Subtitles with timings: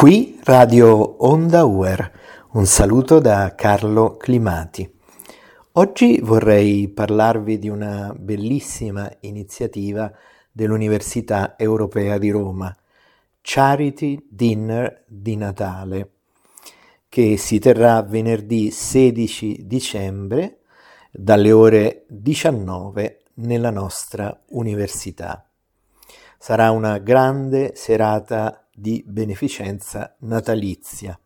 [0.00, 2.10] Qui Radio Onda Uer,
[2.52, 4.90] un saluto da Carlo Climati.
[5.72, 10.10] Oggi vorrei parlarvi di una bellissima iniziativa
[10.50, 12.74] dell'Università Europea di Roma,
[13.42, 16.12] Charity Dinner di Natale,
[17.10, 20.60] che si terrà venerdì 16 dicembre
[21.12, 25.46] dalle ore 19 nella nostra università.
[26.38, 31.18] Sarà una grande serata di beneficenza natalizia.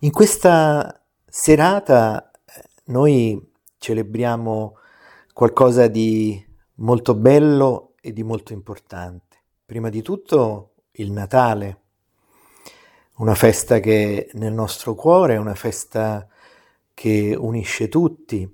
[0.00, 4.76] In questa serata eh, noi celebriamo
[5.32, 6.44] qualcosa di
[6.76, 9.36] molto bello e di molto importante.
[9.64, 11.82] Prima di tutto il Natale,
[13.18, 16.26] una festa che nel nostro cuore è una festa
[16.92, 18.52] che unisce tutti,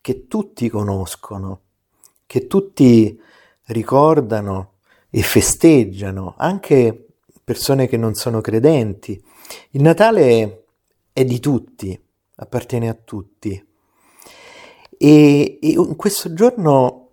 [0.00, 1.60] che tutti conoscono,
[2.26, 3.20] che tutti
[3.66, 4.78] ricordano
[5.10, 7.06] e festeggiano, anche
[7.46, 9.22] persone che non sono credenti.
[9.70, 10.64] Il Natale
[11.12, 11.96] è di tutti,
[12.34, 13.64] appartiene a tutti.
[14.98, 17.10] E, e in questo giorno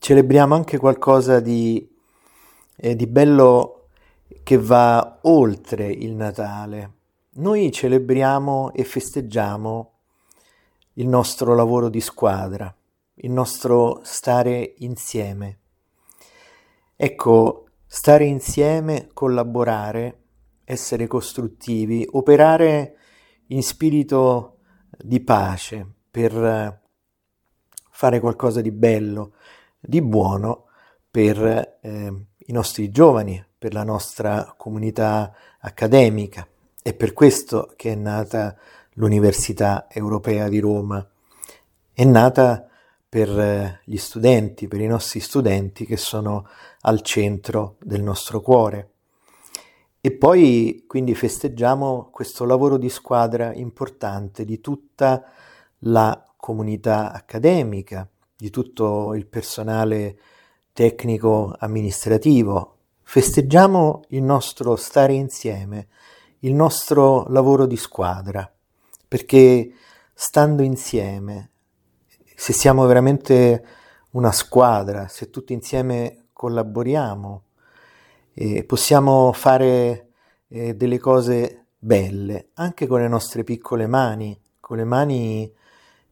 [0.00, 1.88] celebriamo anche qualcosa di,
[2.74, 3.90] eh, di bello
[4.42, 6.92] che va oltre il Natale.
[7.34, 9.92] Noi celebriamo e festeggiamo
[10.94, 12.74] il nostro lavoro di squadra,
[13.14, 15.58] il nostro stare insieme.
[16.96, 20.24] Ecco, Stare insieme, collaborare,
[20.64, 22.96] essere costruttivi, operare
[23.46, 24.58] in spirito
[24.98, 26.82] di pace per
[27.90, 29.32] fare qualcosa di bello,
[29.80, 30.66] di buono
[31.10, 36.46] per eh, i nostri giovani, per la nostra comunità accademica.
[36.82, 38.54] È per questo che è nata
[38.96, 41.08] l'Università Europea di Roma.
[41.90, 42.68] È nata
[43.08, 46.46] per eh, gli studenti, per i nostri studenti che sono
[46.82, 48.90] al centro del nostro cuore.
[50.00, 55.24] E poi quindi festeggiamo questo lavoro di squadra importante di tutta
[55.80, 60.18] la comunità accademica, di tutto il personale
[60.72, 62.76] tecnico amministrativo.
[63.02, 65.88] Festeggiamo il nostro stare insieme,
[66.40, 68.50] il nostro lavoro di squadra,
[69.08, 69.72] perché
[70.14, 71.50] stando insieme,
[72.40, 73.64] se siamo veramente
[74.10, 77.42] una squadra, se tutti insieme collaboriamo,
[78.32, 80.10] eh, possiamo fare
[80.46, 85.52] eh, delle cose belle, anche con le nostre piccole mani, con le mani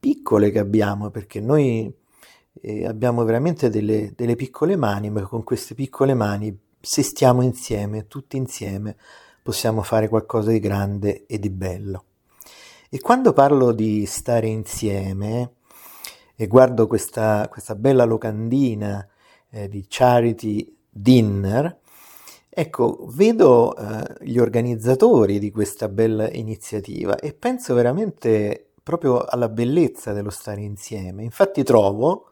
[0.00, 1.90] piccole che abbiamo, perché noi
[2.62, 8.08] eh, abbiamo veramente delle, delle piccole mani, ma con queste piccole mani, se stiamo insieme,
[8.08, 8.96] tutti insieme,
[9.40, 12.04] possiamo fare qualcosa di grande e di bello.
[12.90, 15.52] E quando parlo di stare insieme,
[16.40, 19.04] e guardo questa, questa bella locandina
[19.50, 21.80] eh, di Charity Dinner,
[22.48, 30.12] ecco, vedo eh, gli organizzatori di questa bella iniziativa e penso veramente proprio alla bellezza
[30.12, 31.24] dello stare insieme.
[31.24, 32.30] Infatti trovo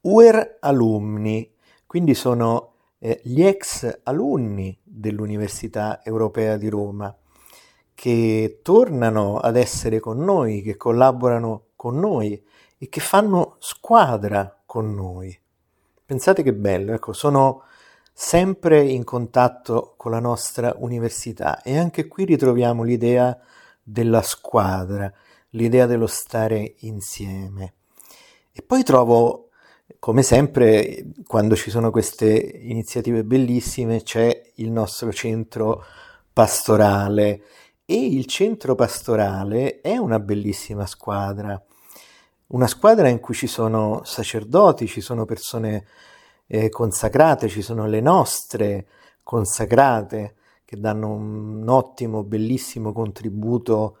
[0.00, 1.54] UER alumni,
[1.86, 7.16] quindi sono eh, gli ex alunni dell'Università Europea di Roma
[7.94, 12.42] che tornano ad essere con noi, che collaborano con noi
[12.82, 15.38] e che fanno squadra con noi.
[16.06, 17.64] Pensate che bello, ecco, sono
[18.10, 23.38] sempre in contatto con la nostra università e anche qui ritroviamo l'idea
[23.82, 25.12] della squadra,
[25.50, 27.74] l'idea dello stare insieme.
[28.50, 29.50] E poi trovo,
[29.98, 35.84] come sempre, quando ci sono queste iniziative bellissime, c'è il nostro centro
[36.32, 37.42] pastorale
[37.84, 41.62] e il centro pastorale è una bellissima squadra
[42.50, 45.86] una squadra in cui ci sono sacerdoti, ci sono persone
[46.46, 48.86] eh, consacrate, ci sono le nostre
[49.22, 50.34] consacrate
[50.64, 53.98] che danno un ottimo, bellissimo contributo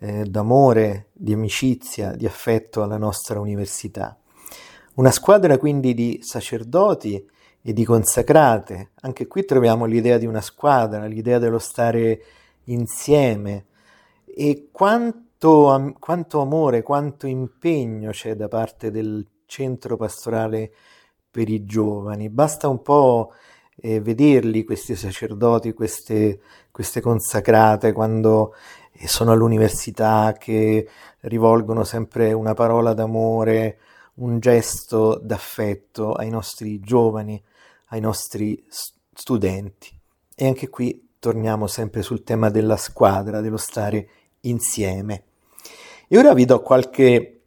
[0.00, 4.16] eh, d'amore, di amicizia, di affetto alla nostra università.
[4.94, 7.24] Una squadra quindi di sacerdoti
[7.62, 8.90] e di consacrate.
[9.02, 12.22] Anche qui troviamo l'idea di una squadra, l'idea dello stare
[12.64, 13.66] insieme.
[14.24, 20.72] E quanto quanto, quanto amore, quanto impegno c'è da parte del centro pastorale
[21.30, 22.28] per i giovani.
[22.28, 23.32] Basta un po'
[23.76, 26.40] eh, vederli, questi sacerdoti, queste,
[26.72, 28.54] queste consacrate, quando
[28.92, 30.88] eh, sono all'università, che
[31.20, 33.78] rivolgono sempre una parola d'amore,
[34.14, 37.40] un gesto d'affetto ai nostri giovani,
[37.90, 39.96] ai nostri studenti.
[40.34, 44.08] E anche qui torniamo sempre sul tema della squadra, dello stare
[44.40, 45.27] insieme.
[46.08, 47.42] E ora vi do qualche,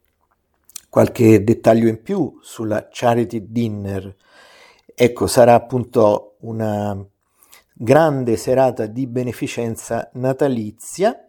[0.89, 4.15] qualche dettaglio in più sulla Charity Dinner.
[4.93, 6.95] Ecco, sarà appunto una,
[7.83, 11.27] grande serata di beneficenza natalizia,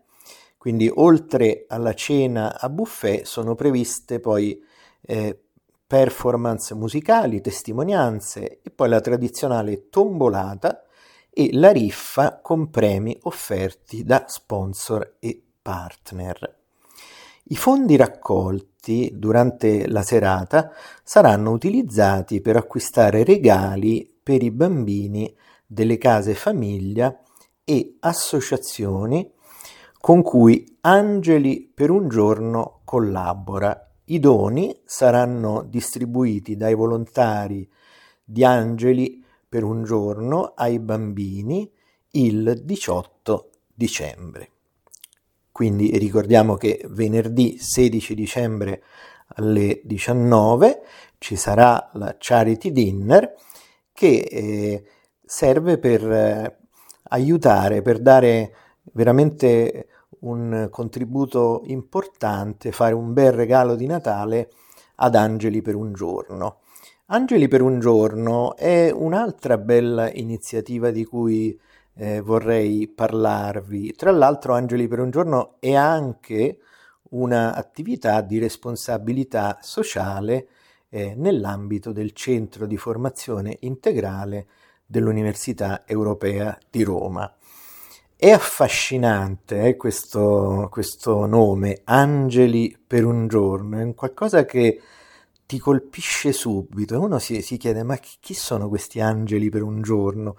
[0.58, 4.62] quindi oltre alla cena a buffet sono previste poi
[5.00, 5.40] eh,
[5.86, 10.84] performance musicali, testimonianze e poi la tradizionale tombolata
[11.30, 16.61] e la riffa con premi offerti da sponsor e partner.
[17.44, 20.70] I fondi raccolti durante la serata
[21.02, 25.34] saranno utilizzati per acquistare regali per i bambini
[25.66, 27.20] delle case famiglia
[27.64, 29.28] e associazioni
[29.98, 33.90] con cui Angeli per un giorno collabora.
[34.04, 37.68] I doni saranno distribuiti dai volontari
[38.24, 41.70] di Angeli per un giorno ai bambini
[42.12, 44.51] il 18 dicembre.
[45.52, 48.82] Quindi ricordiamo che venerdì 16 dicembre
[49.34, 50.80] alle 19
[51.18, 53.34] ci sarà la Charity Dinner
[53.92, 54.84] che eh,
[55.24, 56.58] serve per eh,
[57.10, 58.54] aiutare, per dare
[58.92, 59.88] veramente
[60.20, 64.50] un contributo importante, fare un bel regalo di Natale
[64.96, 66.60] ad Angeli per un giorno.
[67.06, 71.58] Angeli per un giorno è un'altra bella iniziativa di cui
[71.94, 73.94] eh, vorrei parlarvi.
[73.94, 76.58] Tra l'altro Angeli per un giorno è anche
[77.10, 80.48] un'attività di responsabilità sociale
[80.88, 84.46] eh, nell'ambito del centro di formazione integrale
[84.86, 87.34] dell'Università Europea di Roma.
[88.14, 94.80] È affascinante eh, questo, questo nome, Angeli per un giorno, è qualcosa che
[95.52, 99.82] ti colpisce subito e uno si, si chiede ma chi, sono questi angeli per un
[99.82, 100.36] giorno?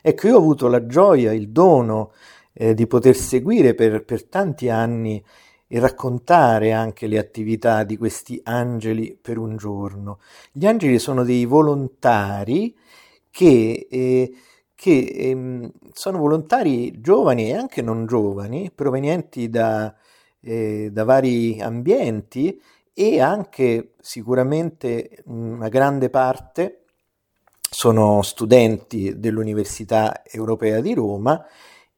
[0.00, 2.12] Ecco, io ho avuto la gioia, il dono
[2.52, 5.20] eh, di poter seguire per, per tanti anni
[5.66, 10.20] e raccontare anche le attività di questi angeli per un giorno.
[10.52, 12.72] Gli angeli sono dei volontari
[13.32, 14.32] che, eh,
[14.76, 19.92] che eh, sono volontari giovani e anche non giovani, provenienti da,
[20.40, 22.60] eh, da vari ambienti
[22.94, 26.84] e anche sicuramente una grande parte
[27.60, 31.44] sono studenti dell'Università Europea di Roma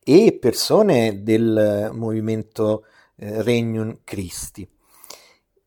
[0.02, 2.84] e persone del movimento
[3.16, 4.68] eh, Regnum Christi.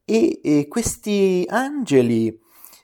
[0.06, 2.40] E, e questi angeli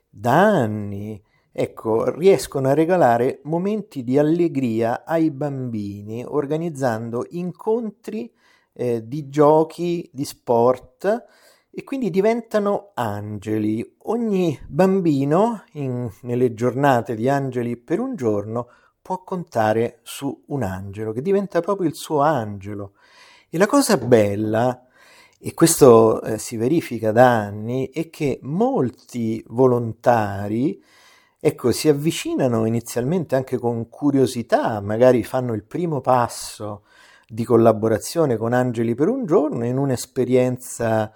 [0.10, 8.30] da anni ecco, riescono a regalare momenti di allegria ai bambini organizzando incontri
[8.74, 11.26] eh, di giochi, di sport
[11.76, 13.96] e quindi diventano angeli.
[14.04, 18.68] Ogni bambino in, nelle giornate di angeli per un giorno
[19.02, 22.94] può contare su un angelo che diventa proprio il suo angelo.
[23.50, 24.86] E la cosa bella,
[25.40, 30.82] e questo eh, si verifica da anni, è che molti volontari
[31.40, 36.84] ecco, si avvicinano inizialmente anche con curiosità, magari fanno il primo passo
[37.28, 41.12] di collaborazione con Angeli per un giorno in un'esperienza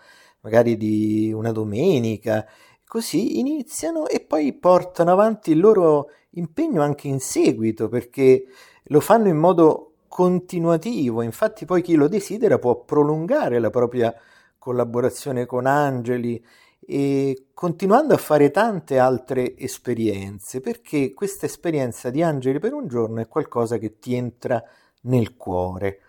[0.47, 2.47] magari di una domenica,
[2.87, 8.45] così iniziano e poi portano avanti il loro impegno anche in seguito perché
[8.83, 14.15] lo fanno in modo continuativo, infatti poi chi lo desidera può prolungare la propria
[14.57, 16.41] collaborazione con Angeli
[16.79, 23.19] e continuando a fare tante altre esperienze, perché questa esperienza di Angeli per un giorno
[23.19, 24.63] è qualcosa che ti entra
[25.01, 25.99] nel cuore.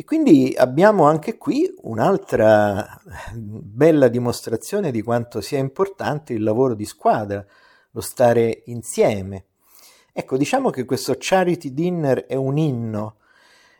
[0.00, 3.02] E quindi abbiamo anche qui un'altra
[3.34, 7.44] bella dimostrazione di quanto sia importante il lavoro di squadra,
[7.90, 9.46] lo stare insieme.
[10.12, 13.16] Ecco, diciamo che questo Charity Dinner è un inno,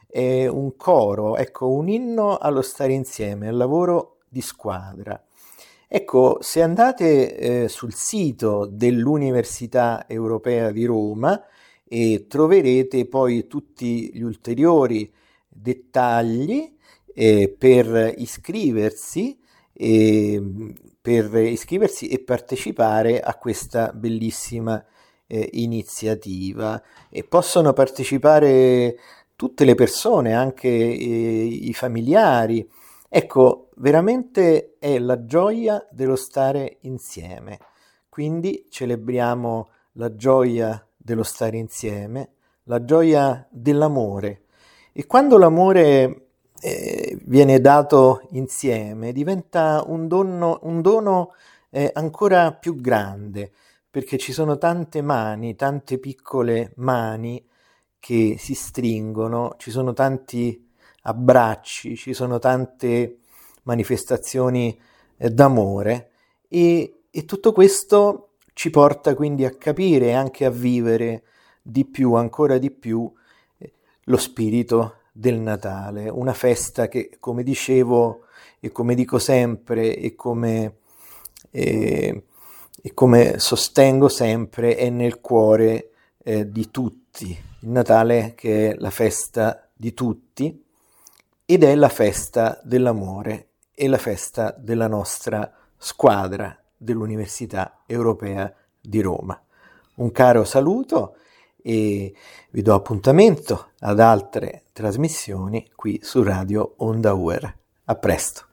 [0.08, 5.24] è un coro, ecco, un inno allo stare insieme, al lavoro di squadra.
[5.86, 11.40] Ecco, se andate eh, sul sito dell'Università Europea di Roma
[11.84, 15.14] e troverete poi tutti gli ulteriori
[15.60, 16.76] dettagli
[17.14, 19.38] eh, per iscriversi
[19.72, 20.42] e,
[21.00, 24.84] per iscriversi e partecipare a questa bellissima
[25.26, 28.96] eh, iniziativa e possono partecipare
[29.36, 32.68] tutte le persone, anche eh, i familiari.
[33.08, 37.58] Ecco, veramente è la gioia dello stare insieme.
[38.08, 42.32] Quindi celebriamo la gioia dello stare insieme,
[42.64, 44.42] la gioia dell'amore,
[44.98, 51.34] e quando l'amore eh, viene dato insieme diventa un dono, un dono
[51.70, 53.52] eh, ancora più grande,
[53.88, 57.46] perché ci sono tante mani, tante piccole mani
[58.00, 60.68] che si stringono, ci sono tanti
[61.02, 63.18] abbracci, ci sono tante
[63.62, 64.76] manifestazioni
[65.16, 66.10] eh, d'amore
[66.48, 71.22] e, e tutto questo ci porta quindi a capire e anche a vivere
[71.62, 73.08] di più, ancora di più,
[74.08, 78.24] lo spirito del Natale, una festa che, come dicevo
[78.60, 80.78] e come dico sempre e come,
[81.50, 82.24] eh,
[82.82, 85.90] e come sostengo sempre, è nel cuore
[86.22, 87.36] eh, di tutti.
[87.60, 90.64] Il Natale che è la festa di tutti
[91.44, 99.40] ed è la festa dell'amore e la festa della nostra squadra dell'Università Europea di Roma.
[99.96, 101.16] Un caro saluto
[101.62, 102.14] e
[102.50, 107.56] vi do appuntamento ad altre trasmissioni qui su Radio Onda Uer.
[107.84, 108.46] A presto.